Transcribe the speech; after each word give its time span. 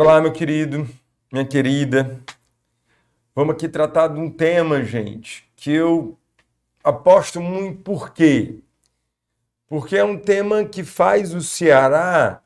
Bora 0.00 0.14
lá, 0.14 0.20
meu 0.22 0.32
querido, 0.32 0.88
minha 1.30 1.44
querida. 1.44 2.18
Vamos 3.34 3.54
aqui 3.54 3.68
tratar 3.68 4.08
de 4.08 4.18
um 4.18 4.30
tema, 4.30 4.82
gente, 4.82 5.46
que 5.54 5.70
eu 5.70 6.16
aposto 6.82 7.38
muito 7.38 7.82
por 7.82 8.10
quê? 8.14 8.60
Porque 9.68 9.98
é 9.98 10.02
um 10.02 10.16
tema 10.16 10.64
que 10.64 10.82
faz 10.82 11.34
o 11.34 11.42
Ceará 11.42 12.40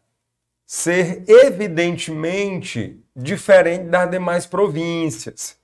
ser 0.67 1.23
evidentemente 1.29 2.99
diferente 3.15 3.85
das 3.85 4.11
demais 4.11 4.47
províncias, 4.47 5.57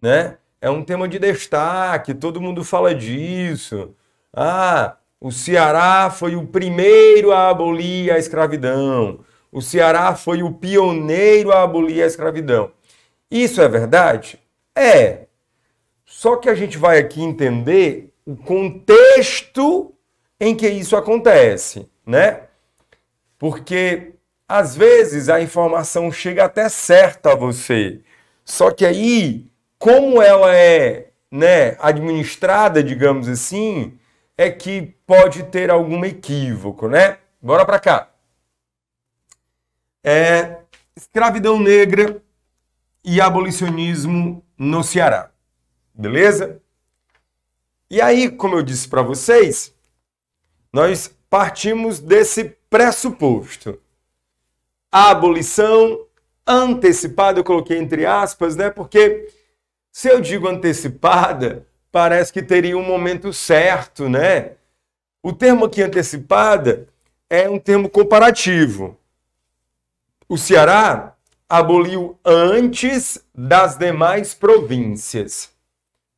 né? 0.00 0.38
É 0.60 0.70
um 0.70 0.84
tema 0.84 1.08
de 1.08 1.18
destaque, 1.18 2.14
todo 2.14 2.40
mundo 2.40 2.62
fala 2.62 2.94
disso. 2.94 3.96
Ah, 4.32 4.96
o 5.20 5.32
Ceará 5.32 6.08
foi 6.08 6.36
o 6.36 6.46
primeiro 6.46 7.32
a 7.32 7.50
abolir 7.50 8.12
a 8.12 8.18
escravidão. 8.18 9.24
O 9.52 9.60
Ceará 9.60 10.16
foi 10.16 10.42
o 10.42 10.50
pioneiro 10.50 11.52
a 11.52 11.62
abolir 11.62 12.02
a 12.02 12.06
escravidão. 12.06 12.72
Isso 13.30 13.60
é 13.60 13.68
verdade? 13.68 14.40
É. 14.74 15.26
Só 16.06 16.36
que 16.36 16.48
a 16.48 16.54
gente 16.54 16.78
vai 16.78 16.98
aqui 16.98 17.22
entender 17.22 18.12
o 18.24 18.34
contexto 18.34 19.94
em 20.40 20.56
que 20.56 20.68
isso 20.68 20.96
acontece, 20.96 21.86
né? 22.06 22.44
Porque 23.38 24.12
às 24.48 24.74
vezes 24.74 25.28
a 25.28 25.40
informação 25.40 26.10
chega 26.10 26.44
até 26.44 26.68
certa 26.68 27.32
a 27.32 27.36
você. 27.36 28.00
Só 28.44 28.70
que 28.70 28.86
aí, 28.86 29.46
como 29.78 30.20
ela 30.22 30.54
é, 30.54 31.08
né, 31.30 31.76
administrada, 31.78 32.82
digamos 32.82 33.28
assim, 33.28 33.98
é 34.36 34.50
que 34.50 34.94
pode 35.06 35.44
ter 35.44 35.70
algum 35.70 36.04
equívoco, 36.04 36.88
né? 36.88 37.18
Bora 37.40 37.64
para 37.64 37.78
cá. 37.78 38.11
É, 40.04 40.58
escravidão 40.96 41.58
negra 41.58 42.22
e 43.04 43.20
abolicionismo 43.20 44.44
no 44.58 44.82
Ceará. 44.82 45.30
Beleza? 45.94 46.60
E 47.90 48.00
aí, 48.00 48.30
como 48.30 48.56
eu 48.56 48.62
disse 48.62 48.88
para 48.88 49.02
vocês, 49.02 49.74
nós 50.72 51.14
partimos 51.28 51.98
desse 51.98 52.56
pressuposto. 52.70 53.78
A 54.90 55.10
abolição 55.10 56.06
antecipada, 56.46 57.40
eu 57.40 57.44
coloquei 57.44 57.78
entre 57.78 58.06
aspas, 58.06 58.56
né? 58.56 58.70
Porque 58.70 59.28
se 59.90 60.08
eu 60.08 60.20
digo 60.20 60.48
antecipada, 60.48 61.66
parece 61.90 62.32
que 62.32 62.42
teria 62.42 62.76
um 62.76 62.84
momento 62.84 63.32
certo, 63.32 64.08
né? 64.08 64.52
O 65.22 65.32
termo 65.32 65.66
aqui 65.66 65.82
antecipada 65.82 66.88
é 67.28 67.48
um 67.48 67.58
termo 67.58 67.88
comparativo. 67.88 68.98
O 70.32 70.38
Ceará 70.38 71.14
aboliu 71.46 72.18
antes 72.24 73.22
das 73.34 73.76
demais 73.76 74.32
províncias. 74.32 75.52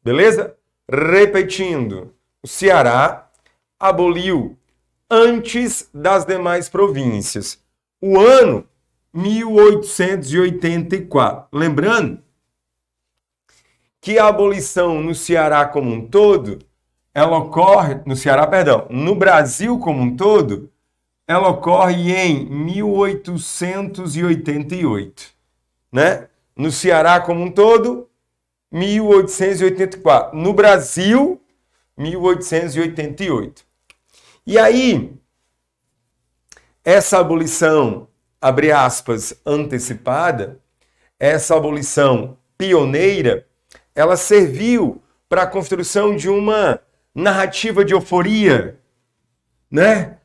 Beleza? 0.04 0.54
Repetindo, 0.88 2.14
o 2.40 2.46
Ceará 2.46 3.28
aboliu 3.76 4.56
antes 5.10 5.90
das 5.92 6.24
demais 6.24 6.68
províncias. 6.68 7.60
O 8.00 8.20
ano 8.20 8.68
1884. 9.12 11.48
Lembrando 11.52 12.22
que 14.00 14.16
a 14.16 14.28
abolição 14.28 15.02
no 15.02 15.12
Ceará 15.12 15.66
como 15.66 15.92
um 15.92 16.06
todo, 16.06 16.60
ela 17.12 17.36
ocorre 17.36 18.00
no 18.06 18.14
Ceará, 18.14 18.46
perdão, 18.46 18.86
no 18.90 19.16
Brasil 19.16 19.76
como 19.80 20.00
um 20.00 20.14
todo, 20.14 20.70
ela 21.26 21.48
ocorre 21.48 22.12
em 22.12 22.44
1888, 22.46 25.32
né? 25.90 26.28
No 26.56 26.70
Ceará 26.70 27.18
como 27.20 27.42
um 27.42 27.50
todo, 27.50 28.08
1884. 28.70 30.38
No 30.38 30.52
Brasil, 30.52 31.40
1888. 31.96 33.64
E 34.46 34.58
aí, 34.58 35.16
essa 36.84 37.18
abolição, 37.18 38.06
abre 38.40 38.70
aspas, 38.70 39.34
antecipada, 39.46 40.60
essa 41.18 41.56
abolição 41.56 42.36
pioneira, 42.58 43.46
ela 43.94 44.16
serviu 44.16 45.02
para 45.28 45.42
a 45.42 45.46
construção 45.46 46.14
de 46.14 46.28
uma 46.28 46.80
narrativa 47.14 47.84
de 47.84 47.94
euforia, 47.94 48.78
né? 49.70 50.18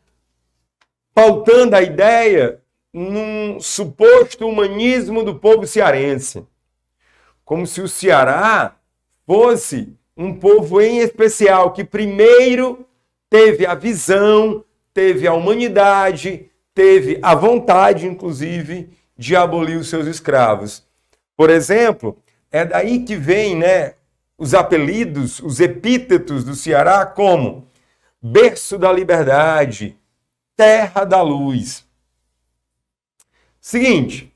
Pautando 1.21 1.75
a 1.75 1.81
ideia 1.81 2.61
num 2.93 3.59
suposto 3.59 4.47
humanismo 4.47 5.21
do 5.21 5.35
povo 5.35 5.67
cearense. 5.67 6.47
Como 7.43 7.67
se 7.67 7.81
o 7.81 7.89
Ceará 7.89 8.77
fosse 9.27 9.93
um 10.15 10.33
povo 10.33 10.79
em 10.79 10.99
especial 10.99 11.73
que 11.73 11.83
primeiro 11.83 12.85
teve 13.29 13.65
a 13.65 13.75
visão, 13.75 14.63
teve 14.93 15.27
a 15.27 15.33
humanidade, 15.33 16.49
teve 16.73 17.19
a 17.21 17.35
vontade, 17.35 18.07
inclusive, 18.07 18.89
de 19.17 19.35
abolir 19.35 19.77
os 19.77 19.89
seus 19.89 20.07
escravos. 20.07 20.87
Por 21.35 21.49
exemplo, 21.49 22.17
é 22.49 22.63
daí 22.63 23.03
que 23.03 23.17
vem 23.17 23.57
né, 23.57 23.95
os 24.37 24.53
apelidos, 24.53 25.41
os 25.41 25.59
epítetos 25.59 26.45
do 26.45 26.55
Ceará, 26.55 27.05
como 27.05 27.67
berço 28.21 28.77
da 28.77 28.89
liberdade, 28.89 29.98
terra 30.59 31.05
da 31.05 31.21
luz. 31.21 31.87
Seguinte, 33.61 34.35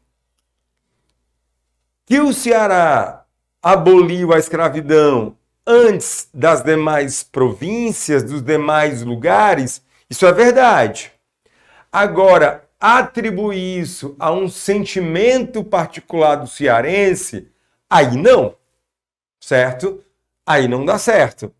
que 2.05 2.21
o 2.21 2.31
Ceará 2.31 3.25
aboliu 3.61 4.31
a 4.31 4.39
escravidão 4.39 5.37
antes 5.67 6.29
das 6.33 6.63
demais 6.63 7.23
províncias, 7.23 8.23
dos 8.23 8.41
demais 8.41 9.01
lugares, 9.01 9.81
isso 10.09 10.25
é 10.25 10.31
verdade. 10.31 11.11
Agora, 11.91 12.69
atribuir 12.79 13.81
isso 13.81 14.15
a 14.17 14.31
um 14.31 14.47
sentimento 14.47 15.61
particular 15.61 16.37
do 16.37 16.47
cearense 16.47 17.51
Aí 17.89 18.15
não, 18.15 18.55
certo? 19.39 20.01
Aí 20.45 20.69
não 20.69 20.85
dá 20.85 20.97
certo. 20.97 21.53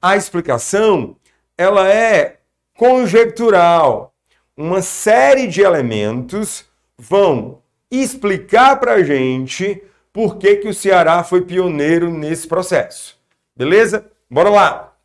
A 0.00 0.16
explicação, 0.16 1.14
ela 1.56 1.88
é 1.88 2.37
conjectural. 2.78 4.14
Uma 4.56 4.80
série 4.80 5.48
de 5.48 5.60
elementos 5.60 6.64
vão 6.96 7.60
explicar 7.90 8.78
para 8.78 8.94
a 8.94 9.02
gente 9.02 9.82
por 10.12 10.38
que, 10.38 10.56
que 10.56 10.68
o 10.68 10.74
Ceará 10.74 11.24
foi 11.24 11.42
pioneiro 11.42 12.08
nesse 12.08 12.46
processo. 12.46 13.18
Beleza? 13.54 14.08
Bora 14.30 14.48
lá. 14.48 14.96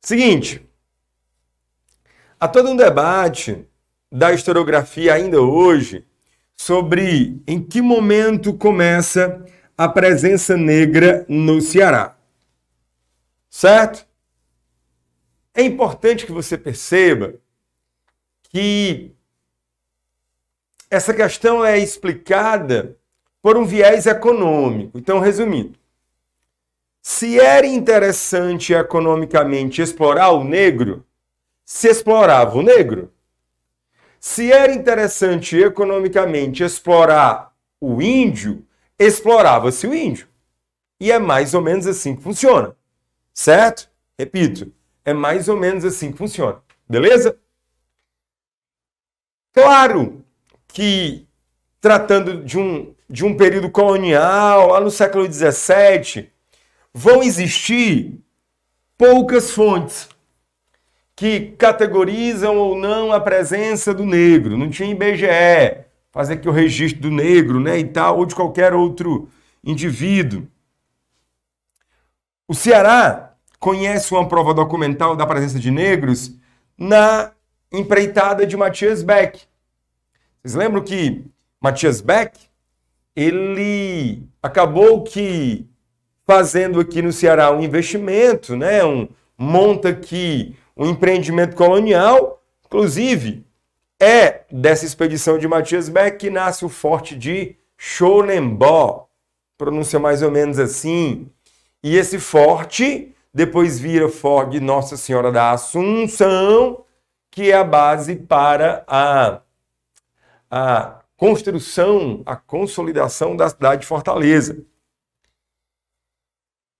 Seguinte, 0.00 0.64
há 2.38 2.46
todo 2.46 2.70
um 2.70 2.76
debate 2.76 3.66
da 4.10 4.32
historiografia 4.32 5.14
ainda 5.14 5.40
hoje 5.40 6.06
sobre 6.54 7.42
em 7.48 7.60
que 7.60 7.82
momento 7.82 8.54
começa 8.54 9.44
a 9.76 9.88
presença 9.88 10.56
negra 10.56 11.26
no 11.28 11.60
Ceará. 11.60 12.16
Certo? 13.50 14.11
É 15.54 15.62
importante 15.62 16.24
que 16.24 16.32
você 16.32 16.56
perceba 16.56 17.34
que 18.44 19.12
essa 20.90 21.12
questão 21.14 21.64
é 21.64 21.78
explicada 21.78 22.96
por 23.40 23.56
um 23.56 23.64
viés 23.64 24.06
econômico. 24.06 24.98
Então, 24.98 25.18
resumindo, 25.18 25.78
se 27.00 27.40
era 27.40 27.66
interessante 27.66 28.72
economicamente 28.72 29.82
explorar 29.82 30.30
o 30.30 30.44
negro, 30.44 31.04
se 31.64 31.88
explorava 31.88 32.56
o 32.56 32.62
negro. 32.62 33.12
Se 34.20 34.52
era 34.52 34.72
interessante 34.72 35.56
economicamente 35.56 36.62
explorar 36.62 37.52
o 37.80 38.00
índio, 38.00 38.64
explorava-se 38.96 39.86
o 39.86 39.92
índio. 39.94 40.28
E 41.00 41.10
é 41.10 41.18
mais 41.18 41.54
ou 41.54 41.60
menos 41.60 41.86
assim 41.86 42.14
que 42.14 42.22
funciona. 42.22 42.76
Certo? 43.34 43.90
Repito, 44.16 44.72
é 45.04 45.12
mais 45.12 45.48
ou 45.48 45.56
menos 45.56 45.84
assim 45.84 46.12
que 46.12 46.18
funciona. 46.18 46.60
Beleza? 46.88 47.38
Claro 49.52 50.24
que, 50.68 51.26
tratando 51.80 52.42
de 52.42 52.58
um, 52.58 52.94
de 53.08 53.24
um 53.24 53.36
período 53.36 53.70
colonial, 53.70 54.68
lá 54.68 54.80
no 54.80 54.90
século 54.90 55.30
XVII, 55.30 56.30
vão 56.92 57.22
existir 57.22 58.18
poucas 58.96 59.50
fontes 59.50 60.08
que 61.14 61.52
categorizam 61.52 62.56
ou 62.56 62.76
não 62.76 63.12
a 63.12 63.20
presença 63.20 63.92
do 63.92 64.06
negro. 64.06 64.56
Não 64.56 64.70
tinha 64.70 64.90
IBGE, 64.90 65.84
fazer 66.10 66.34
aqui 66.34 66.48
o 66.48 66.52
registro 66.52 67.02
do 67.02 67.10
negro, 67.10 67.60
né, 67.60 67.78
e 67.78 67.84
tal, 67.84 68.18
ou 68.18 68.26
de 68.26 68.34
qualquer 68.34 68.72
outro 68.74 69.28
indivíduo. 69.62 70.46
O 72.48 72.54
Ceará 72.54 73.31
conhece 73.62 74.12
uma 74.12 74.26
prova 74.26 74.52
documental 74.52 75.14
da 75.14 75.24
presença 75.24 75.56
de 75.56 75.70
negros 75.70 76.32
na 76.76 77.30
empreitada 77.72 78.44
de 78.44 78.56
Matias 78.56 79.04
Beck. 79.04 79.42
Vocês 80.42 80.56
lembram 80.56 80.82
que 80.82 81.24
Matias 81.60 82.00
Beck, 82.00 82.36
ele 83.14 84.24
acabou 84.42 85.04
que 85.04 85.64
fazendo 86.26 86.80
aqui 86.80 87.00
no 87.00 87.12
Ceará 87.12 87.52
um 87.52 87.62
investimento, 87.62 88.56
né? 88.56 88.84
Um, 88.84 89.08
monta 89.38 89.90
aqui 89.90 90.56
um 90.76 90.86
empreendimento 90.86 91.54
colonial, 91.54 92.42
inclusive 92.66 93.46
é 94.00 94.40
dessa 94.50 94.84
expedição 94.84 95.38
de 95.38 95.46
Matias 95.46 95.88
Beck 95.88 96.18
que 96.18 96.30
nasce 96.30 96.64
o 96.64 96.68
forte 96.68 97.14
de 97.14 97.54
Chonembó, 97.76 99.06
pronuncia 99.56 100.00
mais 100.00 100.20
ou 100.20 100.32
menos 100.32 100.58
assim. 100.58 101.30
E 101.80 101.96
esse 101.96 102.18
forte 102.18 103.14
depois 103.32 103.78
vira 103.78 104.08
forte 104.08 104.52
de 104.52 104.60
Nossa 104.60 104.96
Senhora 104.96 105.32
da 105.32 105.52
Assunção, 105.52 106.84
que 107.30 107.50
é 107.50 107.54
a 107.54 107.64
base 107.64 108.16
para 108.16 108.84
a, 108.86 109.40
a 110.50 111.02
construção, 111.16 112.22
a 112.26 112.36
consolidação 112.36 113.34
da 113.34 113.48
cidade 113.48 113.82
de 113.82 113.86
Fortaleza. 113.86 114.62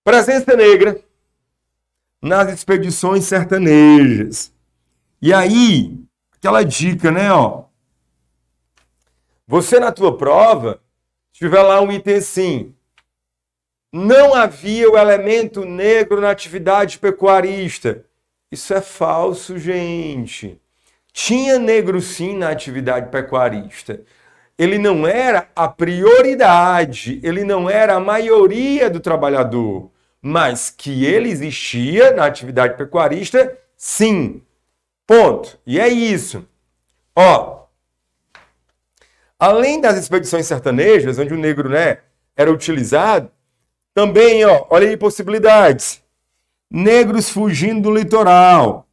Presença 0.04 0.54
negra 0.54 1.00
nas 2.20 2.52
expedições 2.52 3.24
sertanejas. 3.24 4.52
E 5.22 5.32
aí, 5.32 5.98
aquela 6.32 6.62
dica, 6.64 7.10
né, 7.10 7.32
ó. 7.32 7.64
Você 9.46 9.80
na 9.80 9.90
tua 9.90 10.16
prova, 10.16 10.80
tiver 11.32 11.62
lá 11.62 11.80
um 11.80 11.90
item 11.90 12.16
assim, 12.16 12.74
não 13.92 14.34
havia 14.34 14.90
o 14.90 14.96
elemento 14.96 15.66
negro 15.66 16.20
na 16.20 16.30
atividade 16.30 16.98
pecuarista. 16.98 18.04
Isso 18.50 18.72
é 18.72 18.80
falso, 18.80 19.58
gente. 19.58 20.58
Tinha 21.12 21.58
negro 21.58 22.00
sim 22.00 22.36
na 22.36 22.48
atividade 22.48 23.10
pecuarista. 23.10 24.00
Ele 24.56 24.78
não 24.78 25.06
era 25.06 25.48
a 25.54 25.68
prioridade, 25.68 27.20
ele 27.22 27.44
não 27.44 27.68
era 27.68 27.94
a 27.94 28.00
maioria 28.00 28.88
do 28.88 29.00
trabalhador, 29.00 29.90
mas 30.20 30.70
que 30.70 31.04
ele 31.04 31.28
existia 31.28 32.12
na 32.12 32.24
atividade 32.24 32.76
pecuarista, 32.76 33.58
sim. 33.76 34.42
Ponto. 35.06 35.58
E 35.66 35.78
é 35.78 35.88
isso. 35.88 36.46
Ó, 37.14 37.66
além 39.38 39.80
das 39.80 39.98
expedições 39.98 40.46
sertanejas, 40.46 41.18
onde 41.18 41.34
o 41.34 41.38
negro 41.38 41.68
né, 41.68 41.98
era 42.36 42.50
utilizado, 42.50 43.30
também, 43.94 44.44
ó, 44.44 44.66
olha 44.70 44.88
aí 44.88 44.96
possibilidades. 44.96 46.02
Negros 46.70 47.28
fugindo 47.28 47.82
do 47.82 47.94
litoral. 47.94 48.86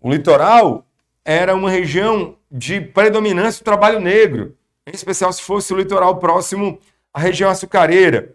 O 0.00 0.10
litoral 0.10 0.86
era 1.24 1.54
uma 1.54 1.70
região 1.70 2.36
de 2.50 2.80
predominância 2.80 3.60
do 3.60 3.64
trabalho 3.64 4.00
negro, 4.00 4.56
em 4.86 4.92
especial 4.92 5.32
se 5.32 5.42
fosse 5.42 5.72
o 5.72 5.76
litoral 5.76 6.18
próximo 6.18 6.78
à 7.12 7.20
região 7.20 7.50
açucareira. 7.50 8.34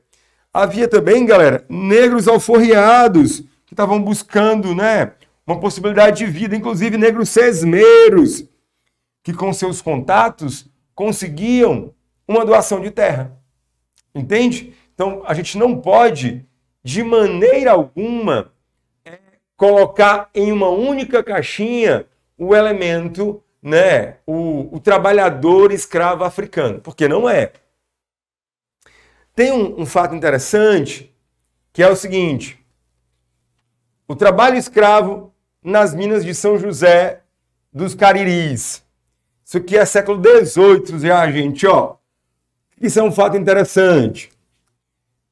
Havia 0.54 0.88
também, 0.88 1.26
galera, 1.26 1.66
negros 1.70 2.28
alforriados 2.28 3.42
que 3.66 3.74
estavam 3.74 4.02
buscando, 4.02 4.74
né, 4.74 5.12
uma 5.46 5.60
possibilidade 5.60 6.26
de 6.26 6.26
vida, 6.26 6.56
inclusive 6.56 6.98
negros 6.98 7.30
sesmeiros, 7.30 8.46
que 9.24 9.34
com 9.34 9.52
seus 9.52 9.82
contatos 9.82 10.68
conseguiam 10.96 11.94
uma 12.28 12.46
doação 12.46 12.82
de 12.82 12.92
terra. 12.92 13.38
Entende? 14.16 14.74
Então, 14.98 15.22
a 15.28 15.36
gente 15.36 15.60
não 15.60 15.80
pode, 15.80 16.44
de 16.84 17.04
maneira 17.04 17.72
alguma, 17.74 18.52
é, 19.06 19.20
colocar 19.56 20.28
em 20.34 20.52
uma 20.52 20.70
única 20.70 21.24
caixinha 21.24 22.08
o 22.36 22.56
elemento, 22.56 23.44
né, 23.62 24.18
o, 24.26 24.76
o 24.76 24.80
trabalhador 24.80 25.72
escravo 25.72 26.24
africano, 26.24 26.82
porque 26.82 27.08
não 27.08 27.30
é. 27.30 27.54
Tem 29.36 29.52
um, 29.52 29.82
um 29.82 29.86
fato 29.86 30.16
interessante 30.16 31.16
que 31.72 31.84
é 31.84 31.88
o 31.88 31.96
seguinte: 31.96 32.60
o 34.08 34.16
trabalho 34.16 34.58
escravo 34.58 35.32
nas 35.64 35.94
minas 35.94 36.26
de 36.26 36.34
São 36.34 36.58
José 36.58 37.22
dos 37.72 37.94
Cariris. 37.94 38.84
Isso 39.46 39.58
aqui 39.60 39.78
é 39.78 39.86
século 39.86 40.20
XVIII 40.20 41.00
já, 41.00 41.32
gente, 41.32 41.68
ó. 41.68 41.98
Isso 42.82 43.00
é 43.00 43.04
um 43.04 43.12
fato 43.12 43.38
interessante 43.38 44.36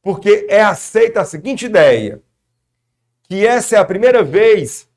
porque 0.06 0.46
é 0.48 0.62
aceita 0.62 1.22
a 1.22 1.26
seguinte 1.26 1.66
ideia: 1.66 2.22
que 3.24 3.46
essa 3.46 3.76
é 3.76 3.80
a 3.80 3.84
primeira 3.84 4.22
vez 4.22 4.88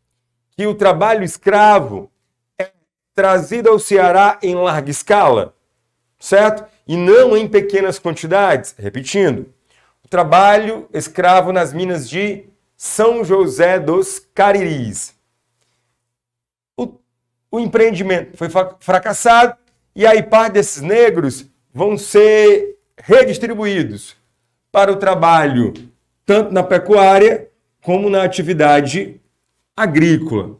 que 0.50 0.66
o 0.66 0.74
trabalho 0.74 1.24
escravo 1.24 2.12
é 2.58 2.70
trazido 3.14 3.70
ao 3.70 3.78
Ceará 3.78 4.38
em 4.42 4.54
larga 4.54 4.90
escala, 4.90 5.54
certo? 6.18 6.70
E 6.86 6.94
não 6.94 7.34
em 7.34 7.48
pequenas 7.48 7.98
quantidades. 7.98 8.74
Repetindo, 8.78 9.50
o 10.04 10.08
trabalho 10.08 10.86
escravo 10.92 11.52
nas 11.52 11.72
minas 11.72 12.06
de 12.06 12.44
São 12.76 13.24
José 13.24 13.78
dos 13.78 14.18
Cariris. 14.34 15.14
O, 16.76 16.92
o 17.50 17.58
empreendimento 17.58 18.36
foi 18.36 18.48
fracassado 18.78 19.56
e 19.96 20.06
aí 20.06 20.22
parte 20.22 20.52
desses 20.52 20.82
negros 20.82 21.46
vão 21.72 21.96
ser 21.96 22.76
redistribuídos 22.98 24.17
para 24.70 24.92
o 24.92 24.96
trabalho 24.96 25.72
tanto 26.28 26.52
na 26.52 26.62
pecuária 26.62 27.50
como 27.82 28.10
na 28.10 28.22
atividade 28.22 29.18
agrícola. 29.74 30.58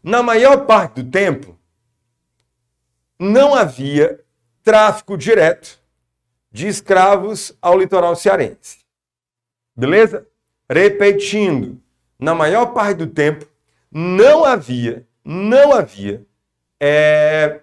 Na 0.00 0.22
maior 0.22 0.64
parte 0.64 1.02
do 1.02 1.10
tempo, 1.10 1.58
não 3.18 3.54
havia 3.54 4.20
tráfico 4.62 5.16
direto 5.16 5.80
de 6.52 6.68
escravos 6.68 7.56
ao 7.60 7.78
litoral 7.78 8.14
cearense. 8.14 8.78
Beleza? 9.74 10.26
Repetindo, 10.70 11.80
na 12.18 12.34
maior 12.34 12.66
parte 12.66 12.98
do 12.98 13.06
tempo, 13.08 13.46
não 13.90 14.44
havia, 14.44 15.04
não 15.24 15.72
havia 15.72 16.24
é, 16.78 17.60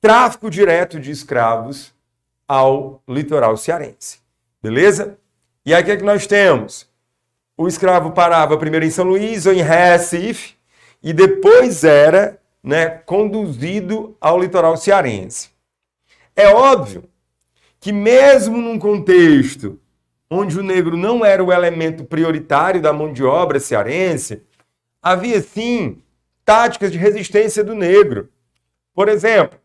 tráfico 0.00 0.48
direto 0.48 1.00
de 1.00 1.10
escravos 1.10 1.95
ao 2.46 3.02
litoral 3.08 3.56
cearense. 3.56 4.20
Beleza? 4.62 5.18
E 5.64 5.74
aí 5.74 5.82
o 5.82 5.84
que, 5.84 5.92
é 5.92 5.96
que 5.96 6.04
nós 6.04 6.26
temos? 6.26 6.88
O 7.56 7.66
escravo 7.66 8.12
parava 8.12 8.56
primeiro 8.58 8.84
em 8.84 8.90
São 8.90 9.04
Luís 9.04 9.46
ou 9.46 9.52
em 9.52 9.62
Recife 9.62 10.54
e 11.02 11.12
depois 11.12 11.84
era 11.84 12.40
né, 12.62 12.88
conduzido 12.88 14.16
ao 14.20 14.38
litoral 14.38 14.76
cearense. 14.76 15.50
É 16.34 16.48
óbvio 16.48 17.04
que 17.80 17.92
mesmo 17.92 18.58
num 18.58 18.78
contexto 18.78 19.80
onde 20.28 20.58
o 20.58 20.62
negro 20.62 20.96
não 20.96 21.24
era 21.24 21.42
o 21.42 21.52
elemento 21.52 22.04
prioritário 22.04 22.82
da 22.82 22.92
mão 22.92 23.12
de 23.12 23.24
obra 23.24 23.60
cearense, 23.60 24.42
havia 25.00 25.40
sim 25.40 26.02
táticas 26.44 26.90
de 26.90 26.98
resistência 26.98 27.62
do 27.62 27.74
negro. 27.74 28.28
Por 28.92 29.08
exemplo, 29.08 29.58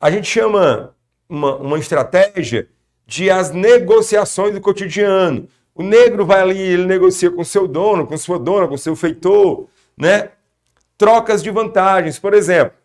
a 0.00 0.10
gente 0.10 0.26
chama 0.26 0.94
uma, 1.28 1.56
uma 1.56 1.78
estratégia 1.78 2.68
de 3.06 3.30
as 3.30 3.50
negociações 3.50 4.54
do 4.54 4.60
cotidiano. 4.60 5.48
O 5.74 5.82
negro 5.82 6.26
vai 6.26 6.40
ali, 6.40 6.58
ele 6.58 6.86
negocia 6.86 7.30
com 7.30 7.44
seu 7.44 7.68
dono, 7.68 8.06
com 8.06 8.16
sua 8.16 8.38
dona, 8.38 8.68
com 8.68 8.76
seu 8.76 8.96
feitor, 8.96 9.68
né? 9.96 10.30
Trocas 10.96 11.42
de 11.42 11.50
vantagens, 11.50 12.18
por 12.18 12.34
exemplo. 12.34 12.76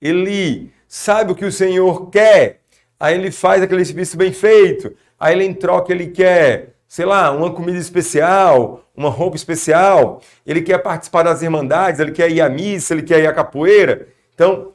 Ele 0.00 0.72
sabe 0.88 1.32
o 1.32 1.34
que 1.34 1.44
o 1.44 1.52
senhor 1.52 2.10
quer, 2.10 2.60
aí 2.98 3.14
ele 3.14 3.30
faz 3.30 3.62
aquele 3.62 3.84
serviço 3.84 4.16
bem 4.16 4.32
feito, 4.32 4.92
aí 5.18 5.34
ele 5.34 5.44
em 5.44 5.54
troca 5.54 5.92
ele 5.92 6.08
quer, 6.08 6.74
sei 6.88 7.04
lá, 7.04 7.30
uma 7.30 7.52
comida 7.52 7.78
especial, 7.78 8.84
uma 8.96 9.08
roupa 9.08 9.36
especial, 9.36 10.20
ele 10.44 10.62
quer 10.62 10.78
participar 10.78 11.22
das 11.22 11.42
irmandades, 11.42 12.00
ele 12.00 12.12
quer 12.12 12.30
ir 12.30 12.40
à 12.40 12.48
missa, 12.48 12.92
ele 12.92 13.02
quer 13.02 13.20
ir 13.20 13.26
à 13.26 13.32
capoeira. 13.32 14.08
Então, 14.34 14.72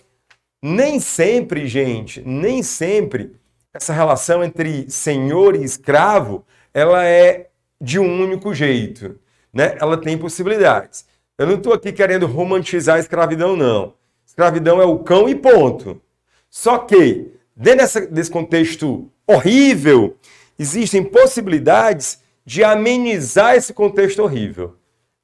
nem 0.66 1.00
sempre, 1.00 1.68
gente, 1.68 2.24
nem 2.26 2.64
sempre 2.64 3.36
essa 3.72 3.94
relação 3.94 4.44
entre 4.44 4.90
senhor 4.90 5.56
e 5.56 5.64
escravo, 5.64 6.44
ela 6.74 7.06
é 7.06 7.50
de 7.80 8.00
um 8.00 8.24
único 8.24 8.52
jeito, 8.52 9.20
né? 9.54 9.78
Ela 9.80 9.96
tem 9.96 10.18
possibilidades. 10.18 11.06
Eu 11.38 11.46
não 11.46 11.56
estou 11.56 11.72
aqui 11.72 11.92
querendo 11.92 12.26
romantizar 12.26 12.96
a 12.96 13.00
escravidão, 13.00 13.56
não. 13.56 13.94
Escravidão 14.26 14.82
é 14.82 14.86
o 14.86 14.98
cão 14.98 15.30
e 15.30 15.36
ponto. 15.36 16.02
Só 16.50 16.80
que, 16.80 17.32
dentro 17.56 17.80
dessa, 17.82 18.02
desse 18.08 18.32
contexto 18.32 19.12
horrível, 19.28 20.18
existem 20.58 21.04
possibilidades 21.04 22.24
de 22.44 22.64
amenizar 22.64 23.54
esse 23.54 23.72
contexto 23.72 24.24
horrível. 24.24 24.76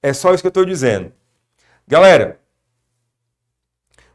É 0.04 0.14
só 0.14 0.36
isso 0.36 0.44
que 0.44 0.48
eu 0.48 0.50
estou 0.50 0.66
dizendo. 0.66 1.12
Galera, 1.88 2.40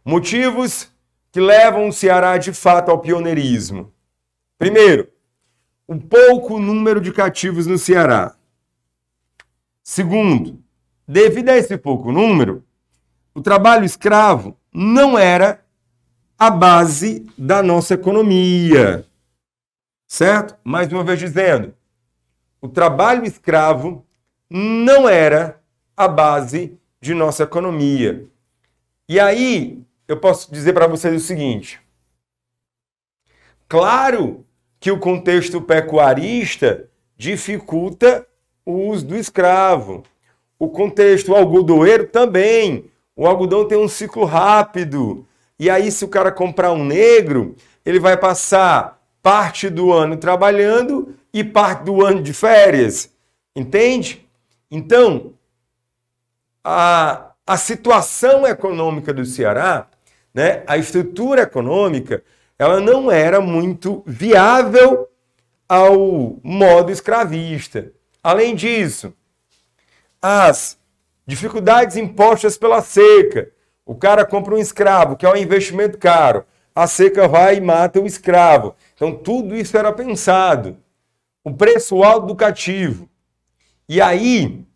motivos 0.05 0.95
que 1.37 1.41
levam 1.41 1.89
o 1.89 1.93
Ceará 1.93 2.39
de 2.39 2.51
fato 2.51 2.91
ao 2.91 2.99
pioneirismo? 2.99 3.93
Primeiro, 4.57 5.07
o 5.87 5.95
pouco 6.01 6.59
número 6.59 6.99
de 6.99 7.13
cativos 7.13 7.67
no 7.67 7.77
Ceará. 7.77 8.35
Segundo, 9.83 10.59
devido 11.07 11.51
a 11.51 11.57
esse 11.59 11.77
pouco 11.77 12.11
número, 12.11 12.65
o 13.35 13.43
trabalho 13.43 13.85
escravo 13.85 14.57
não 14.73 15.19
era 15.19 15.63
a 16.39 16.49
base 16.49 17.27
da 17.37 17.63
nossa 17.63 17.93
economia. 17.93 19.07
Certo? 20.07 20.57
Mais 20.65 20.91
uma 20.91 21.05
vez 21.05 21.19
dizendo, 21.19 21.75
o 22.63 22.69
trabalho 22.69 23.27
escravo 23.27 24.07
não 24.49 25.07
era 25.07 25.61
a 25.95 26.09
base 26.09 26.79
de 26.99 27.13
nossa 27.13 27.43
economia. 27.43 28.27
E 29.07 29.21
aí, 29.21 29.86
eu 30.09 30.17
posso 30.17 30.53
dizer 30.53 30.73
para 30.73 30.87
vocês 30.87 31.15
o 31.23 31.25
seguinte: 31.25 31.81
claro 33.69 34.45
que 34.79 34.91
o 34.91 34.99
contexto 34.99 35.61
pecuarista 35.61 36.89
dificulta 37.17 38.27
o 38.65 38.89
uso 38.89 39.07
do 39.07 39.17
escravo. 39.17 40.03
O 40.59 40.69
contexto 40.69 41.35
algodoeiro 41.35 42.07
também. 42.09 42.91
O 43.15 43.27
algodão 43.27 43.67
tem 43.67 43.79
um 43.79 43.89
ciclo 43.89 44.25
rápido. 44.25 45.27
E 45.59 45.71
aí, 45.71 45.91
se 45.91 46.05
o 46.05 46.09
cara 46.09 46.31
comprar 46.31 46.73
um 46.73 46.85
negro, 46.85 47.57
ele 47.85 47.99
vai 47.99 48.17
passar 48.17 49.01
parte 49.23 49.71
do 49.71 49.93
ano 49.93 50.17
trabalhando 50.17 51.15
e 51.33 51.43
parte 51.43 51.85
do 51.85 52.05
ano 52.05 52.23
de 52.23 52.33
férias. 52.33 53.11
Entende? 53.55 54.27
Então, 54.71 55.33
a, 56.63 57.33
a 57.47 57.57
situação 57.57 58.47
econômica 58.47 59.15
do 59.15 59.25
Ceará, 59.25 59.87
né, 60.37 60.63
a 60.67 60.77
estrutura 60.77 61.43
econômica, 61.43 62.23
ela 62.59 62.79
não 62.79 63.11
era 63.11 63.41
muito 63.41 64.03
viável 64.07 65.09
ao 65.67 66.39
modo 66.45 66.93
escravista. 66.93 67.91
Além 68.23 68.55
disso, 68.55 69.15
as 70.21 70.79
dificuldades 71.27 71.97
impostas 71.97 72.59
pela 72.59 72.83
seca. 72.83 73.51
O 73.87 73.95
cara 73.95 74.27
compra 74.27 74.55
um 74.55 74.59
escravo, 74.59 75.17
que 75.17 75.25
é 75.25 75.31
um 75.31 75.37
investimento 75.37 75.97
caro. 75.97 76.45
A 76.75 76.87
seca 76.87 77.27
vai 77.27 77.57
e 77.57 77.61
mata 77.63 77.99
o 77.99 78.07
escravo. 78.07 78.75
Então, 78.95 79.15
tudo 79.15 79.57
isso 79.57 79.75
era 79.79 79.91
pensado. 79.91 80.77
O 81.43 81.55
preço 81.55 82.03
alto 82.03 82.27
do 82.27 82.37
cativo. 82.37 83.09
E 83.89 84.03
aí, 84.03 84.67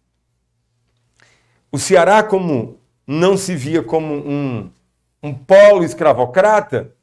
o 1.71 1.79
Ceará, 1.79 2.23
como 2.23 2.79
não 3.07 3.37
se 3.37 3.55
via 3.55 3.83
como 3.83 4.14
um, 4.14 4.71
um 5.23 5.35
polo 5.35 5.85
escravocrata, 5.85 6.95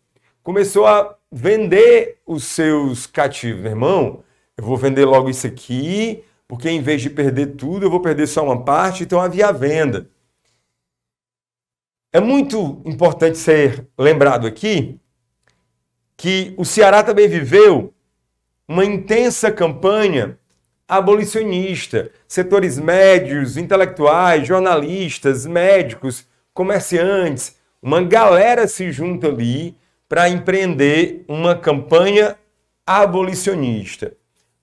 começou 0.43 0.85
a 0.87 1.15
vender 1.31 2.19
os 2.25 2.43
seus 2.43 3.05
cativos. 3.05 3.61
Meu 3.61 3.71
irmão, 3.71 4.23
eu 4.55 4.63
vou 4.63 4.77
vender 4.77 5.05
logo 5.05 5.29
isso 5.29 5.45
aqui, 5.45 6.23
porque 6.47 6.69
em 6.69 6.81
vez 6.81 7.01
de 7.01 7.09
perder 7.09 7.55
tudo, 7.55 7.85
eu 7.85 7.91
vou 7.91 7.99
perder 7.99 8.27
só 8.27 8.43
uma 8.43 8.63
parte, 8.63 9.03
então 9.03 9.19
havia 9.19 9.51
venda. 9.51 10.09
É 12.13 12.19
muito 12.19 12.81
importante 12.85 13.37
ser 13.37 13.85
lembrado 13.97 14.47
aqui 14.47 14.99
que 16.15 16.55
o 16.57 16.65
Ceará 16.65 17.03
também 17.03 17.27
viveu 17.27 17.93
uma 18.67 18.83
intensa 18.83 19.51
campanha 19.51 20.39
abolicionista. 20.87 22.09
Setores 22.27 22.79
médios, 22.79 23.57
intelectuais, 23.57 24.47
jornalistas, 24.47 25.45
médicos, 25.45 26.25
comerciantes, 26.53 27.56
uma 27.81 28.01
galera 28.03 28.67
se 28.67 28.91
junta 28.91 29.27
ali 29.27 29.75
para 30.07 30.29
empreender 30.29 31.23
uma 31.27 31.55
campanha 31.55 32.37
abolicionista, 32.85 34.13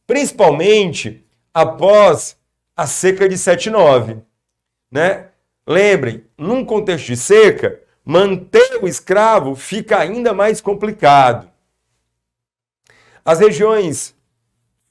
principalmente 0.07 1.25
após 1.53 2.37
a 2.77 2.87
seca 2.87 3.29
de 3.29 3.37
79, 3.37 4.19
né? 4.91 5.29
Lembrem, 5.67 6.25
num 6.37 6.65
contexto 6.65 7.07
de 7.07 7.17
seca, 7.17 7.81
manter 8.05 8.83
o 8.83 8.89
escravo 8.89 9.55
fica 9.55 9.99
ainda 9.99 10.35
mais 10.35 10.61
complicado. 10.61 11.49
As 13.25 13.41
regiões 13.41 14.15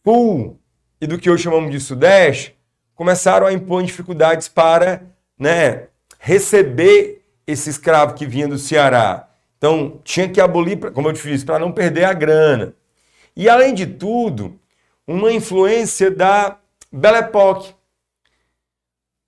sul 0.03 0.59
e 0.99 1.05
do 1.05 1.19
que 1.19 1.29
hoje 1.29 1.43
chamamos 1.43 1.71
de 1.71 1.79
sudeste 1.79 2.57
começaram 2.95 3.45
a 3.45 3.53
impor 3.53 3.83
dificuldades 3.83 4.47
para 4.47 5.03
né, 5.37 5.87
receber 6.19 7.22
esse 7.45 7.69
escravo 7.69 8.13
que 8.13 8.25
vinha 8.25 8.47
do 8.47 8.57
Ceará. 8.57 9.29
Então, 9.57 9.99
tinha 10.03 10.27
que 10.29 10.41
abolir, 10.41 10.91
como 10.91 11.07
eu 11.07 11.13
te 11.13 11.21
disse, 11.21 11.45
para 11.45 11.59
não 11.59 11.71
perder 11.71 12.05
a 12.05 12.13
grana. 12.13 12.73
E, 13.35 13.47
além 13.47 13.73
de 13.73 13.85
tudo, 13.85 14.59
uma 15.07 15.31
influência 15.31 16.09
da 16.11 16.57
Belle 16.91 17.17
Époque. 17.17 17.73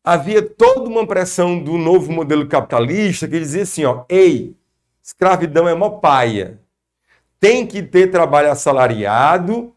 Havia 0.04 0.42
toda 0.42 0.88
uma 0.88 1.08
pressão 1.08 1.58
do 1.58 1.78
novo 1.78 2.12
modelo 2.12 2.48
capitalista 2.48 3.28
que 3.28 3.40
dizia 3.40 3.64
assim, 3.64 3.86
ó, 3.86 4.06
ei, 4.08 4.56
escravidão 5.02 5.68
é 5.68 5.74
mó 5.74 5.90
paia. 5.90 6.60
Tem 7.40 7.66
que 7.66 7.82
ter 7.82 8.12
trabalho 8.12 8.52
assalariado, 8.52 9.74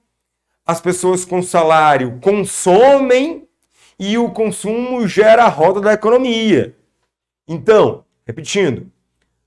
as 0.67 0.81
pessoas 0.83 1.25
com 1.25 1.43
salário 1.43 2.19
consomem 2.21 3.49
e 3.99 4.19
o 4.19 4.31
consumo 4.31 5.09
gera 5.09 5.45
a 5.45 5.49
roda 5.49 5.81
da 5.81 5.95
economia. 5.95 6.77
Então, 7.49 8.05
repetindo, 8.29 8.93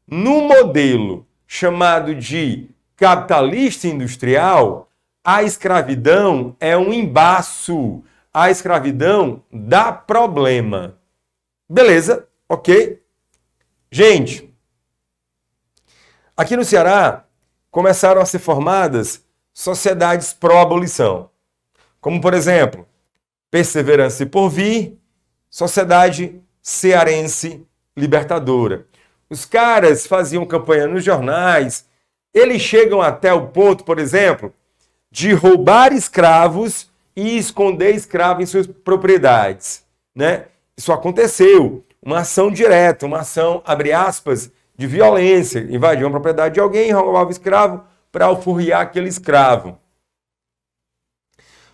no 0.08 0.42
modelo 0.42 1.28
chamado 1.46 2.16
de 2.16 2.68
capitalista 2.96 3.88
industrial, 3.88 4.90
a 5.24 5.44
escravidão 5.44 6.58
é 6.60 6.76
um 6.76 6.92
embaço. 6.92 8.04
A 8.34 8.50
escravidão 8.50 9.44
dá 9.54 9.92
problema. 9.92 10.98
Beleza, 11.70 12.28
ok? 12.50 13.00
Gente, 13.92 14.52
aqui 16.36 16.58
no 16.58 16.66
Ceará 16.66 17.26
começaram 17.70 18.20
a 18.20 18.26
ser 18.26 18.40
formadas 18.40 19.24
sociedades 19.54 20.34
pró-abolição. 20.34 21.30
Como, 22.00 22.20
por 22.20 22.34
exemplo, 22.34 22.88
Perseverança 23.52 24.24
e 24.24 24.26
Porvir, 24.26 24.98
Sociedade 25.50 26.42
Cearense 26.62 27.68
Libertadora. 27.98 28.86
Os 29.30 29.46
caras 29.46 30.06
faziam 30.06 30.46
campanha 30.46 30.88
nos 30.88 31.04
jornais, 31.04 31.86
eles 32.34 32.62
chegam 32.62 33.02
até 33.02 33.34
o 33.34 33.48
ponto, 33.48 33.84
por 33.84 34.00
exemplo, 34.00 34.54
de 35.10 35.34
roubar 35.34 35.94
escravos 35.94 36.90
e 37.16 37.38
esconder 37.38 37.94
escravos 37.94 38.44
em 38.44 38.46
suas 38.46 38.68
propriedades. 38.68 39.86
Né? 40.16 40.46
Isso 40.78 40.92
aconteceu. 40.92 41.86
Uma 42.02 42.20
ação 42.20 42.50
direta, 42.50 43.06
uma 43.06 43.20
ação, 43.20 43.62
abre 43.66 43.92
aspas, 43.92 44.52
de 44.76 44.88
violência. 44.88 45.60
Invadiam 45.70 46.08
a 46.08 46.12
propriedade 46.12 46.56
de 46.56 46.60
alguém, 46.60 46.92
roubava 46.92 47.30
o 47.30 47.32
escravo 47.32 47.84
para 48.12 48.26
alforriar 48.26 48.82
aquele 48.82 49.08
escravo. 49.08 49.78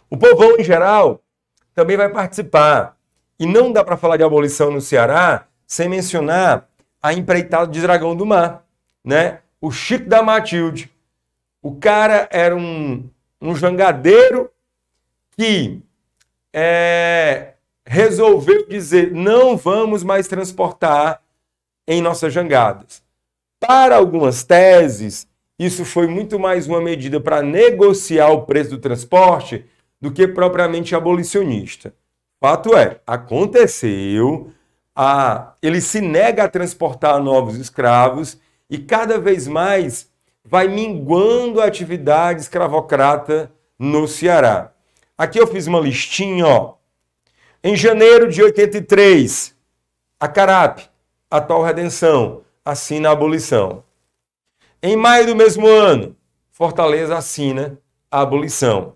O 0.09 0.17
povão, 0.17 0.57
em 0.57 0.63
geral, 0.63 1.21
também 1.74 1.95
vai 1.95 2.09
participar. 2.09 2.97
E 3.39 3.45
não 3.45 3.71
dá 3.71 3.83
para 3.83 3.97
falar 3.97 4.17
de 4.17 4.24
abolição 4.24 4.71
no 4.71 4.81
Ceará 4.81 5.46
sem 5.67 5.89
mencionar 5.89 6.69
a 7.03 7.13
empreitada 7.13 7.69
de 7.69 7.81
Dragão 7.81 8.15
do 8.15 8.25
Mar, 8.25 8.65
né? 9.03 9.39
O 9.59 9.69
Chico 9.69 10.07
da 10.07 10.24
Matilde. 10.24 10.89
O 11.62 11.75
cara 11.75 12.29
era 12.31 12.55
um, 12.55 13.09
um 13.41 13.55
jangadeiro 13.55 14.50
que 15.36 15.81
é, 16.53 17.53
resolveu 17.86 18.67
dizer 18.67 19.12
não 19.12 19.57
vamos 19.57 20.03
mais 20.03 20.27
transportar 20.27 21.21
em 21.88 22.01
nossas 22.01 22.33
jangadas. 22.33 23.03
Para 23.59 23.95
algumas 23.95 24.43
teses, 24.43 25.27
isso 25.59 25.83
foi 25.83 26.07
muito 26.07 26.39
mais 26.39 26.67
uma 26.67 26.79
medida 26.79 27.19
para 27.19 27.41
negociar 27.41 28.29
o 28.29 28.43
preço 28.43 28.71
do 28.71 28.77
transporte 28.77 29.65
do 30.00 30.12
que 30.12 30.27
propriamente 30.27 30.95
abolicionista. 30.95 31.93
Fato 32.39 32.77
é, 32.77 33.00
aconteceu, 33.07 34.51
a, 34.99 35.53
ele 35.61 35.79
se 35.79 36.01
nega 36.01 36.45
a 36.45 36.49
transportar 36.49 37.21
novos 37.21 37.57
escravos 37.57 38.39
e 38.67 38.79
cada 38.79 39.19
vez 39.19 39.47
mais 39.47 40.09
vai 40.43 40.67
minguando 40.67 41.61
a 41.61 41.65
atividade 41.65 42.41
escravocrata 42.41 43.51
no 43.77 44.07
Ceará. 44.07 44.71
Aqui 45.15 45.39
eu 45.39 45.45
fiz 45.45 45.67
uma 45.67 45.79
listinha, 45.79 46.47
ó. 46.47 46.73
Em 47.63 47.75
janeiro 47.75 48.27
de 48.27 48.41
83, 48.41 49.55
a 50.19 50.27
Carap, 50.27 50.79
atual 51.29 51.61
redenção, 51.61 52.41
assina 52.65 53.09
a 53.09 53.11
abolição. 53.11 53.83
Em 54.81 54.95
maio 54.95 55.27
do 55.27 55.35
mesmo 55.35 55.67
ano, 55.67 56.15
Fortaleza 56.49 57.15
assina 57.15 57.77
a 58.09 58.21
abolição. 58.21 58.95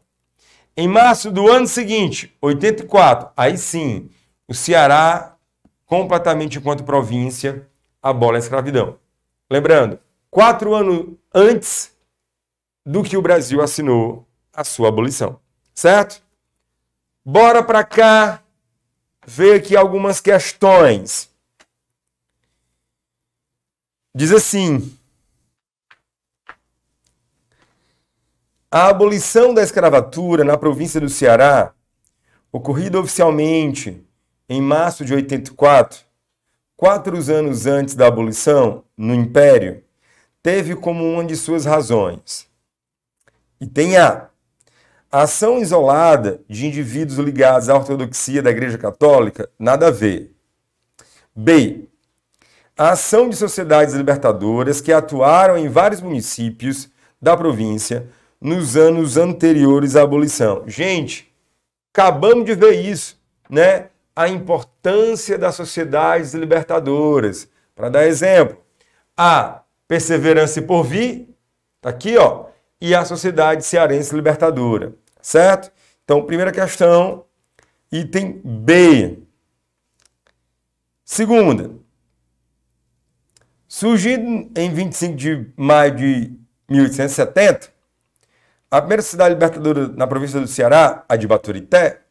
Em 0.75 0.87
março 0.87 1.29
do 1.29 1.47
ano 1.47 1.67
seguinte, 1.67 2.35
84, 2.41 3.29
aí 3.37 3.55
sim, 3.55 4.09
o 4.47 4.53
Ceará 4.53 5.31
completamente 5.91 6.57
enquanto 6.57 6.85
província, 6.85 7.69
abola 8.01 8.37
a 8.37 8.39
escravidão. 8.39 8.97
Lembrando, 9.49 9.99
quatro 10.29 10.73
anos 10.73 11.17
antes 11.35 11.93
do 12.85 13.03
que 13.03 13.17
o 13.17 13.21
Brasil 13.21 13.61
assinou 13.61 14.25
a 14.53 14.63
sua 14.63 14.87
abolição. 14.87 15.37
Certo? 15.75 16.23
Bora 17.25 17.61
para 17.61 17.83
cá 17.83 18.41
ver 19.27 19.55
aqui 19.55 19.75
algumas 19.75 20.21
questões. 20.21 21.29
diz 24.15 24.31
assim: 24.31 24.97
A 28.71 28.87
abolição 28.87 29.53
da 29.53 29.61
escravatura 29.61 30.45
na 30.45 30.57
província 30.57 31.01
do 31.01 31.09
Ceará, 31.09 31.73
ocorrida 32.49 32.97
oficialmente 32.97 34.01
em 34.53 34.61
março 34.61 35.05
de 35.05 35.13
84, 35.13 36.01
quatro 36.75 37.15
anos 37.31 37.65
antes 37.65 37.95
da 37.95 38.07
abolição 38.07 38.83
no 38.97 39.15
Império, 39.15 39.81
teve 40.43 40.75
como 40.75 41.09
uma 41.09 41.23
de 41.23 41.37
suas 41.37 41.63
razões. 41.63 42.49
E 43.61 43.65
tem 43.65 43.95
A. 43.95 44.27
Ação 45.09 45.59
isolada 45.59 46.41
de 46.49 46.67
indivíduos 46.67 47.17
ligados 47.17 47.69
à 47.69 47.75
ortodoxia 47.75 48.41
da 48.41 48.49
Igreja 48.49 48.77
Católica, 48.77 49.49
nada 49.57 49.87
a 49.87 49.91
ver. 49.91 50.35
B. 51.33 51.87
A 52.77 52.89
ação 52.89 53.29
de 53.29 53.37
sociedades 53.37 53.93
libertadoras 53.93 54.81
que 54.81 54.91
atuaram 54.91 55.57
em 55.57 55.69
vários 55.69 56.01
municípios 56.01 56.89
da 57.21 57.37
província 57.37 58.09
nos 58.41 58.75
anos 58.75 59.15
anteriores 59.15 59.95
à 59.95 60.01
abolição. 60.01 60.65
Gente, 60.67 61.33
acabamos 61.93 62.43
de 62.43 62.53
ver 62.53 62.73
isso, 62.73 63.17
né? 63.49 63.91
A 64.21 64.29
importância 64.29 65.35
das 65.35 65.55
sociedades 65.55 66.35
libertadoras. 66.35 67.49
Para 67.73 67.89
dar 67.89 68.05
exemplo, 68.05 68.55
a 69.17 69.63
Perseverança 69.87 70.59
e 70.59 70.61
Porvir, 70.61 71.27
tá 71.81 71.89
aqui, 71.89 72.15
ó, 72.17 72.45
e 72.79 72.93
a 72.93 73.03
Sociedade 73.03 73.65
Cearense 73.65 74.15
Libertadora, 74.15 74.93
certo? 75.19 75.71
Então, 76.03 76.23
primeira 76.23 76.51
questão, 76.51 77.25
item 77.91 78.39
B. 78.45 79.23
Segunda, 81.03 81.71
surgido 83.67 84.51
em 84.55 84.71
25 84.71 85.15
de 85.15 85.51
maio 85.57 85.95
de 85.95 86.39
1870, 86.69 87.69
a 88.69 88.81
primeira 88.81 89.01
cidade 89.01 89.33
libertadora 89.33 89.87
na 89.87 90.05
província 90.05 90.39
do 90.39 90.47
Ceará, 90.47 91.03
a 91.09 91.15
de 91.15 91.27
Baturité, 91.27 92.01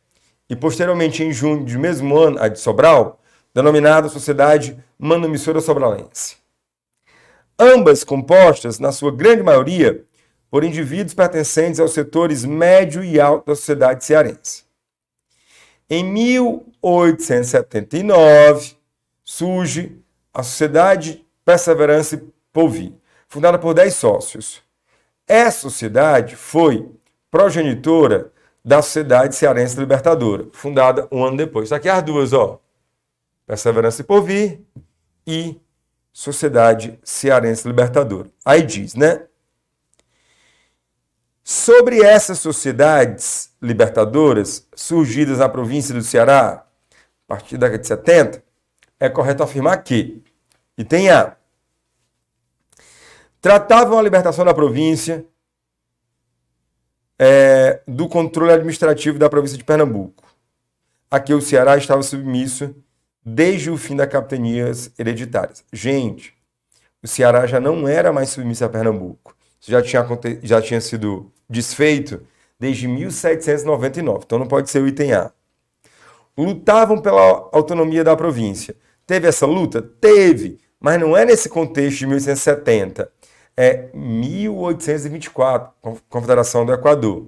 e 0.50 0.56
posteriormente 0.56 1.22
em 1.22 1.32
junho 1.32 1.64
do 1.64 1.78
mesmo 1.78 2.18
ano, 2.18 2.42
a 2.42 2.48
de 2.48 2.58
Sobral, 2.58 3.20
denominada 3.54 4.08
Sociedade 4.08 4.76
Manumissora 4.98 5.60
Sobralense. 5.60 6.38
Ambas 7.56 8.02
compostas, 8.02 8.80
na 8.80 8.90
sua 8.90 9.14
grande 9.14 9.44
maioria, 9.44 10.04
por 10.50 10.64
indivíduos 10.64 11.14
pertencentes 11.14 11.78
aos 11.78 11.92
setores 11.92 12.44
médio 12.44 13.04
e 13.04 13.20
alto 13.20 13.46
da 13.46 13.54
sociedade 13.54 14.04
cearense. 14.04 14.64
Em 15.88 16.02
1879, 16.02 18.74
surge 19.22 20.02
a 20.34 20.42
Sociedade 20.42 21.24
Perseverança 21.44 22.16
e 22.16 22.24
fundada 23.28 23.56
por 23.58 23.72
10 23.72 23.94
sócios. 23.94 24.60
Essa 25.28 25.60
sociedade 25.60 26.34
foi 26.34 26.90
progenitora 27.30 28.32
da 28.64 28.82
Sociedade 28.82 29.34
Cearense 29.34 29.78
Libertadora, 29.78 30.46
fundada 30.52 31.08
um 31.10 31.24
ano 31.24 31.36
depois. 31.36 31.64
Está 31.64 31.76
aqui 31.76 31.88
as 31.88 32.02
duas, 32.02 32.32
ó. 32.32 32.60
Perseverança 33.46 34.02
e 34.02 34.04
Porvir 34.04 34.60
e 35.26 35.60
Sociedade 36.12 36.98
Cearense 37.02 37.66
Libertadora. 37.66 38.28
Aí 38.44 38.62
diz, 38.62 38.94
né? 38.94 39.26
Sobre 41.42 42.02
essas 42.02 42.38
sociedades 42.38 43.50
libertadoras 43.60 44.68
surgidas 44.74 45.38
na 45.38 45.48
província 45.48 45.94
do 45.94 46.02
Ceará, 46.02 46.64
a 46.92 47.26
partir 47.26 47.56
da 47.56 47.66
década 47.66 47.82
de 47.82 47.88
70, 47.88 48.44
é 49.00 49.08
correto 49.08 49.42
afirmar 49.42 49.82
que, 49.82 50.22
e 50.76 50.84
tem 50.84 51.10
A, 51.10 51.36
tratavam 53.40 53.98
a 53.98 54.02
libertação 54.02 54.44
da 54.44 54.54
província 54.54 55.24
é, 57.22 57.82
do 57.86 58.08
controle 58.08 58.50
administrativo 58.50 59.18
da 59.18 59.28
província 59.28 59.58
de 59.58 59.62
Pernambuco, 59.62 60.24
a 61.10 61.20
que 61.20 61.34
o 61.34 61.40
Ceará 61.42 61.76
estava 61.76 62.02
submisso 62.02 62.74
desde 63.22 63.70
o 63.70 63.76
fim 63.76 63.94
das 63.94 64.08
capitanias 64.08 64.90
hereditárias. 64.98 65.62
Gente, 65.70 66.32
o 67.02 67.06
Ceará 67.06 67.46
já 67.46 67.60
não 67.60 67.86
era 67.86 68.10
mais 68.10 68.30
submisso 68.30 68.64
a 68.64 68.70
Pernambuco. 68.70 69.36
Isso 69.60 69.70
já 69.70 69.82
tinha, 69.82 70.06
já 70.42 70.62
tinha 70.62 70.80
sido 70.80 71.30
desfeito 71.48 72.22
desde 72.58 72.88
1799, 72.88 74.24
então 74.24 74.38
não 74.38 74.46
pode 74.46 74.70
ser 74.70 74.82
o 74.82 74.88
item 74.88 75.12
A. 75.12 75.30
Lutavam 76.38 77.02
pela 77.02 77.50
autonomia 77.52 78.02
da 78.02 78.16
província. 78.16 78.74
Teve 79.06 79.28
essa 79.28 79.44
luta? 79.44 79.82
Teve, 79.82 80.58
mas 80.80 80.98
não 80.98 81.14
é 81.14 81.26
nesse 81.26 81.50
contexto 81.50 81.98
de 81.98 82.06
1870 82.06 83.12
é 83.62 83.90
1824, 83.92 85.70
Confederação 86.08 86.64
do 86.64 86.72
Equador. 86.72 87.26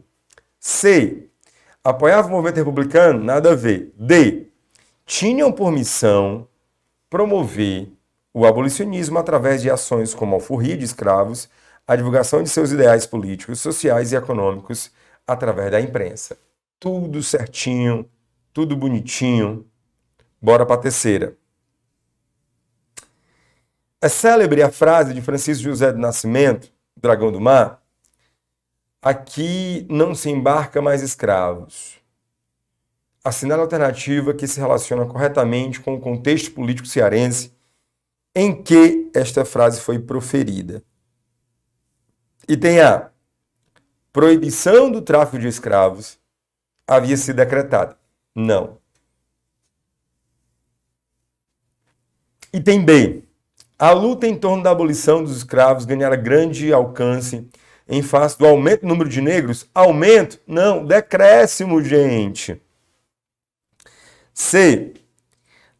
C. 0.59 1.29
Apoiava 1.85 2.27
o 2.29 2.31
movimento 2.31 2.57
republicano? 2.57 3.23
Nada 3.23 3.53
a 3.53 3.55
ver. 3.55 3.93
D. 3.99 4.47
Tinham 5.05 5.53
por 5.53 5.71
missão 5.71 6.49
promover 7.11 7.93
o 8.33 8.47
abolicionismo 8.47 9.19
através 9.19 9.61
de 9.61 9.69
ações 9.69 10.15
como 10.15 10.35
alforria 10.35 10.75
de 10.75 10.87
escravos, 10.87 11.51
a 11.87 11.95
divulgação 11.97 12.43
de 12.43 12.49
seus 12.49 12.73
ideais 12.73 13.05
políticos, 13.05 13.61
sociais 13.61 14.11
e 14.13 14.17
econômicos 14.17 14.91
através 15.27 15.71
da 15.71 15.83
imprensa. 15.83 16.39
Tudo 16.81 17.23
certinho, 17.23 18.09
tudo 18.55 18.75
bonitinho. 18.75 19.67
Bora 20.41 20.65
para 20.65 20.77
a 20.77 20.83
terceira. 20.83 21.37
É 24.03 24.09
célebre 24.09 24.61
a 24.65 24.73
frase 24.73 25.15
de 25.15 25.23
Francisco 25.23 25.63
José 25.63 25.93
do 25.93 25.99
Nascimento, 26.01 26.73
Dragão 26.97 27.31
do 27.31 27.41
Mar: 27.41 27.81
Aqui 29.01 29.87
não 29.89 30.13
se 30.13 30.29
embarca 30.29 30.83
mais 30.83 31.03
escravos. 31.03 32.01
Assinala 33.23 33.63
alternativa 33.63 34.35
que 34.35 34.49
se 34.49 34.59
relaciona 34.59 35.07
corretamente 35.07 35.81
com 35.81 35.95
o 35.95 36.01
contexto 36.01 36.51
político 36.51 36.89
cearense 36.89 37.55
em 38.35 38.61
que 38.61 39.09
esta 39.15 39.45
frase 39.45 39.81
foi 39.81 40.01
proferida. 40.01 40.83
E 42.49 42.57
tem 42.57 42.81
a 42.81 43.09
proibição 44.13 44.91
do 44.91 45.01
tráfico 45.01 45.39
de 45.39 45.47
escravos 45.47 46.19
havia 46.89 47.17
sido 47.17 47.37
decretada. 47.37 47.97
Não. 48.35 48.79
E 52.53 52.61
tem 52.61 52.85
B. 52.85 53.23
A 53.83 53.91
luta 53.91 54.29
em 54.29 54.37
torno 54.37 54.63
da 54.63 54.71
abolição 54.71 55.25
dos 55.25 55.37
escravos 55.39 55.85
ganhara 55.85 56.15
grande 56.15 56.73
alcance 56.73 57.49
em 57.89 58.01
face 58.01 58.39
do 58.39 58.47
aumento 58.47 58.83
do 58.83 58.87
número 58.87 59.11
de 59.11 59.21
negros. 59.21 59.69
Aumento? 59.75 60.39
Não, 60.47 60.87
decréscimo, 60.87 61.83
gente. 61.83 62.63
C. 64.33 64.93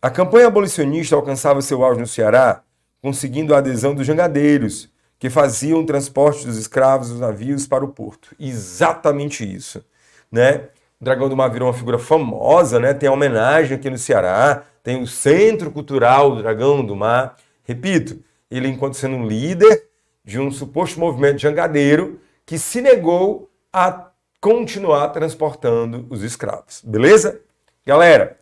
A 0.03 0.11
campanha 0.11 0.49
abolicionista 0.49 1.15
alcançava 1.15 1.63
seu 1.63 1.85
auge 1.85 2.01
no 2.01 2.07
Ceará, 2.09 2.65
conseguindo 3.01 3.55
a 3.55 3.59
adesão 3.59 3.95
dos 3.95 4.05
jangadeiros, 4.05 4.91
que 5.17 5.31
faziam 5.31 5.79
o 5.79 5.87
transporte 5.87 6.45
dos 6.45 6.57
escravos 6.57 7.09
dos 7.09 7.21
navios 7.21 7.69
para 7.69 7.85
o 7.85 7.89
porto. 7.89 8.35
Exatamente 8.37 9.45
isso. 9.45 9.81
Né? 10.29 10.71
O 11.01 11.05
Dragão 11.05 11.29
do 11.29 11.37
Mar 11.37 11.53
virou 11.53 11.69
uma 11.69 11.75
figura 11.75 12.01
famosa, 12.01 12.81
né? 12.81 12.95
tem 12.95 13.09
homenagem 13.09 13.77
aqui 13.77 13.89
no 13.89 13.97
Ceará, 13.97 14.65
tem 14.83 15.01
o 15.01 15.07
Centro 15.07 15.71
Cultural 15.71 16.35
do 16.35 16.43
Dragão 16.43 16.85
do 16.85 16.97
Mar. 16.97 17.37
Repito, 17.65 18.23
ele 18.51 18.69
enquanto 18.69 18.97
sendo 18.97 19.17
um 19.17 19.27
líder 19.27 19.89
de 20.25 20.39
um 20.39 20.51
suposto 20.51 21.01
movimento 21.01 21.39
jangadeiro 21.39 22.21
que 22.45 22.59
se 22.59 22.81
negou 22.81 23.51
a 23.73 24.11
continuar 24.41 25.09
transportando 25.09 26.07
os 26.11 26.23
escravos. 26.23 26.83
Beleza? 26.85 27.41
Galera, 27.87 28.39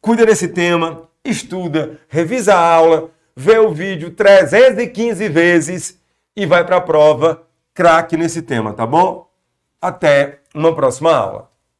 cuida 0.00 0.24
desse 0.24 0.48
tema, 0.48 1.08
estuda, 1.24 1.98
revisa 2.08 2.54
a 2.54 2.74
aula, 2.74 3.10
vê 3.36 3.58
o 3.58 3.72
vídeo 3.72 4.10
315 4.12 5.28
vezes 5.28 5.98
e 6.36 6.46
vai 6.46 6.64
para 6.64 6.76
a 6.76 6.80
prova 6.80 7.42
craque 7.74 8.16
nesse 8.16 8.42
tema, 8.42 8.72
tá 8.72 8.86
bom? 8.86 9.28
Até 9.80 10.40
uma 10.54 10.74
próxima 10.74 11.14
aula. 11.14 11.49